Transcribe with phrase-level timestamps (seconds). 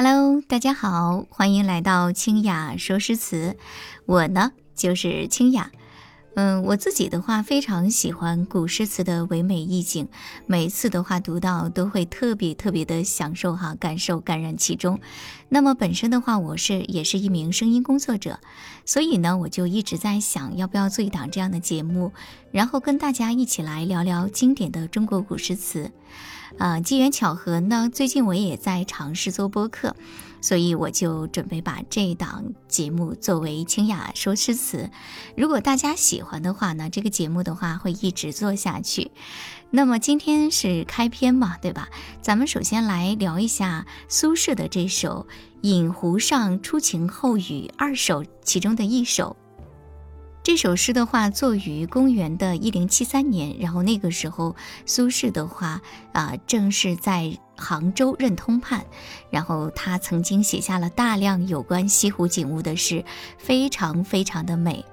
[0.00, 3.56] Hello，大家好，欢迎来到清雅说诗词。
[4.06, 5.72] 我呢就是清雅。
[6.36, 10.06] 嗯，我自己的话非常喜欢古诗词的唯美意境，
[10.46, 15.00] 每次的话读到都会特别特别的享受哈，感受感染其中。
[15.48, 18.38] 那么本身的话，我是也是一名声音工作者，
[18.84, 22.12] 所以呢，我就一直在想要不要做一档这样的节目，
[22.50, 25.90] 然后跟大家一起来聊聊经典的中国古诗词。
[26.58, 29.94] 啊，机缘巧合呢，最近我也在尝试做播客。
[30.40, 34.88] 所以我就准备把这档节目作为清雅说诗词。
[35.36, 39.10] 如果大家喜欢的话呢，这个节目的话会一直做下去。
[39.70, 41.88] 那么今天是开篇嘛，对吧？
[42.22, 45.26] 咱们首先来聊一下苏轼的这首
[45.62, 49.36] 《饮湖上初晴后雨二首》其中的一首。
[50.42, 54.56] 这首诗的话，作于公元的一零七三年，然后那个时候
[54.86, 55.80] 苏轼的话
[56.12, 57.38] 啊，正是在。
[57.60, 58.86] 杭州任通判，
[59.30, 63.04] 然后他曾经写下了大量有关西湖景物的诗，
[63.36, 64.84] 非常非常的美。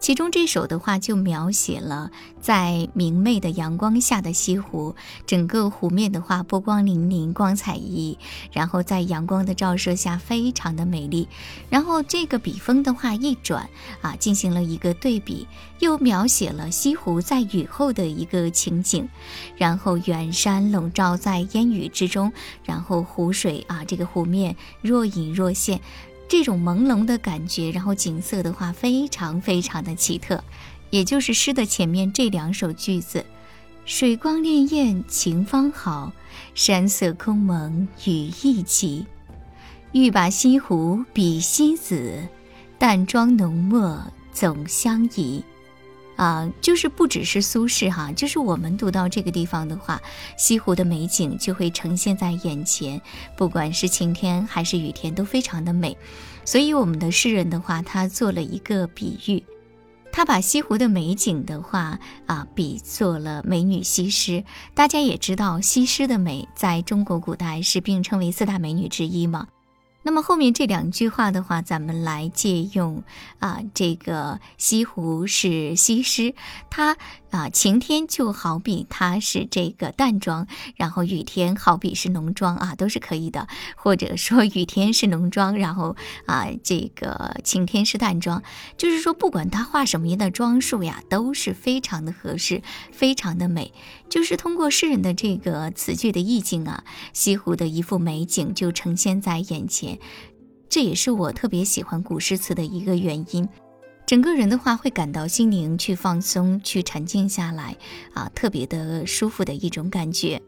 [0.00, 8.18] 其中这首的话就描写了在明媚的阳光下的西湖，整个湖面的话波光粼粼、光彩熠熠，
[8.50, 11.28] 然后在阳光的照射下非常的美丽。
[11.68, 13.68] 然后这个笔锋的话一转
[14.00, 15.46] 啊，进行了一个对比，
[15.80, 19.06] 又描写了西湖在雨后的一个情景。
[19.58, 22.32] 然后远山笼罩在烟雨之中，
[22.64, 25.78] 然后湖水啊，这个湖面若隐若现。
[26.30, 30.44] 这种朦胧的感觉，然后景色的话非常非常的奇特，
[30.90, 33.26] 也就是诗的前面这两首句子
[33.84, 36.12] ：“水光潋滟晴方好，
[36.54, 39.04] 山色空蒙雨亦奇。
[39.90, 42.28] 欲把西湖比西子，
[42.78, 44.00] 淡妆浓抹
[44.32, 45.42] 总相宜。”
[46.20, 49.98] 啊，就是不只是苏轼哈，就是我们读到这个地方的话，
[50.36, 53.00] 西湖的美景就会呈现在眼前，
[53.38, 55.96] 不管是晴天还是雨天，都非常的美。
[56.44, 59.42] 所以我们的诗人的话，他做了一个比喻，
[60.12, 64.44] 他把西湖的美景的话啊，比作了美女西施。
[64.74, 69.46] 大家也知道，西施的美在中国古代是并称为四大美女之一嘛。
[70.02, 73.02] 那么后面这两句话的话，咱们来借用
[73.38, 76.34] 啊，这个西湖是西施，
[76.70, 76.96] 它
[77.30, 80.46] 啊晴天就好比它是这个淡妆，
[80.76, 83.46] 然后雨天好比是浓妆啊，都是可以的。
[83.76, 88.42] 或者说雨天是浓妆，然后啊这个晴天是淡妆，
[88.78, 93.72] 就是说不管它画什么样的装束呀，都是非常的合适，非常的美。
[94.10, 96.84] 就是通过诗人的这个词句的意境啊，
[97.14, 99.98] 西湖的一幅美景就呈现在眼前，
[100.68, 103.48] 这也是我特别喜欢古诗词的一个原因。
[104.06, 107.76] 整个人的话会感到心灵去放松，去沉静下来
[108.12, 110.42] 啊，特别的舒服的一种感觉。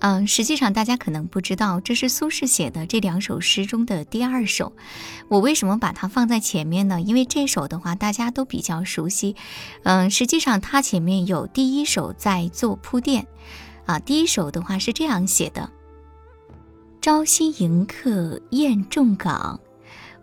[0.00, 4.72] 嗯，实际上大家可能不知道，这是苏轼写的这两首诗中的第二首。
[5.28, 7.00] 我为什么把它放在前面呢？
[7.00, 9.34] 因为这首的话大家都比较熟悉。
[9.82, 13.26] 嗯，实际上它前面有第一首在做铺垫。
[13.86, 15.68] 啊，第一首的话是这样写的：
[17.00, 19.58] 朝夕迎客宴众港，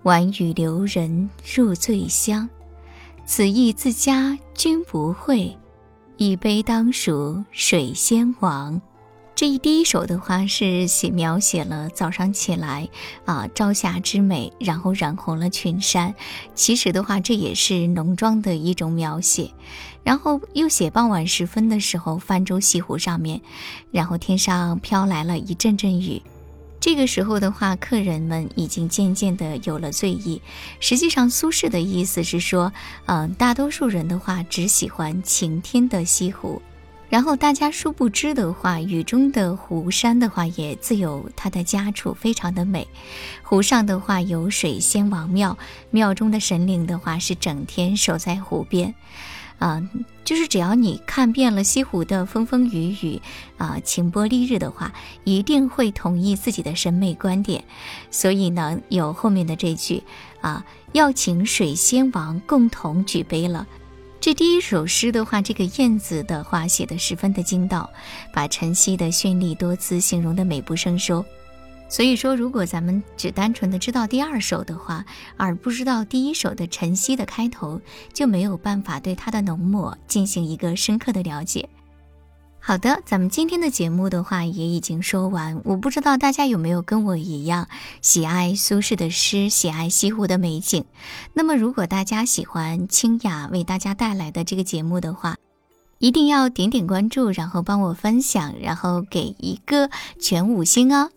[0.03, 2.47] 晚雨留人入醉乡。
[3.25, 5.58] 此意自家君不会，
[6.18, 8.80] 一杯当属水仙王。
[9.35, 12.88] 这一第一首的话是写描写了早上起来
[13.25, 16.16] 啊朝霞之美，然后染红了群山。
[16.56, 19.51] 其实的话，这也是浓妆的一种描写。
[20.06, 23.41] 然后又写傍晚时分的时候，泛舟西湖上面，
[23.91, 26.22] 然后天上飘来了一阵阵雨。
[26.79, 30.41] 这个时候的话，客人们已经渐渐的有了醉意。
[30.79, 32.72] 实际上，苏轼的意思是说，
[33.07, 36.62] 嗯，大多数人的话只喜欢晴天的西湖。
[37.09, 42.88] 然后大家殊不知的话，雨中的湖山的话也自有它的家处，非常的美。
[43.43, 45.57] 湖上的话有水仙王庙，
[45.91, 48.93] 庙中的神灵的话是整天守在湖边，
[49.59, 49.88] 啊，
[50.23, 53.22] 就是只要你看遍了西湖的风风雨雨，
[53.57, 54.91] 啊，晴波丽日的话，
[55.23, 57.63] 一定会同意自己的审美观点。
[58.09, 60.03] 所以呢，有后面的这句，
[60.41, 63.67] 啊，要请水仙王共同举杯了。
[64.25, 67.87] 这第一首诗的话，这个燕子的话写的十分的精到，
[68.33, 71.23] 把晨曦的绚丽多姿形容的美不胜收。
[71.87, 75.05] 所以说，如果咱们只单纯的知道第二首的话，
[75.37, 77.79] 而不知道第一首的晨曦的开头，
[78.13, 81.69] 就没有办法对它的浓墨进行一个深刻的了解。
[82.67, 85.62] 好的，咱们今天的节目的话也已经说完。
[85.66, 87.67] 我不知道大家有没有跟我一样
[88.02, 90.84] 喜爱苏轼的诗，喜爱西湖的美景。
[91.34, 95.35] 那么，如果大家喜欢清雅为大家带来的这个节目的话，
[96.00, 101.11] 一定要点点关注，然后帮我分享，然后给一个全五星哦。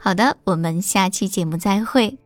[0.00, 2.16] 好的，我们下期节目再会。